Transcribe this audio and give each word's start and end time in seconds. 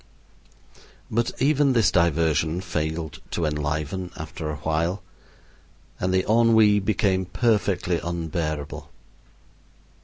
But 1.11 1.31
even 1.39 1.73
this 1.73 1.91
diversion 1.91 2.61
failed 2.61 3.21
to 3.29 3.45
enliven 3.45 4.09
after 4.17 4.49
awhile, 4.49 5.03
and 5.99 6.11
the 6.11 6.25
ennui 6.27 6.79
became 6.79 7.25
perfectly 7.25 7.99
unbearable. 7.99 8.89